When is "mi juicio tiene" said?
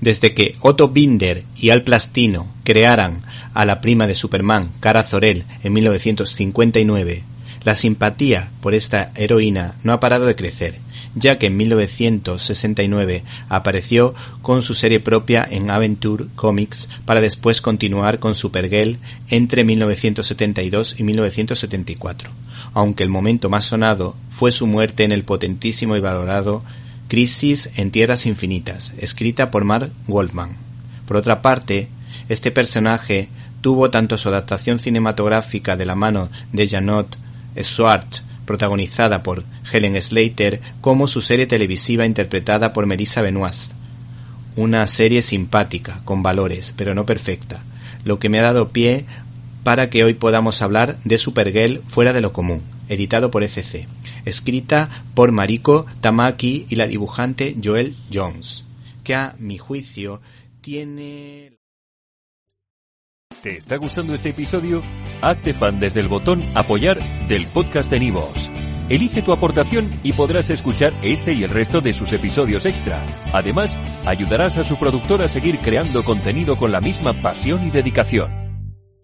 59.38-61.52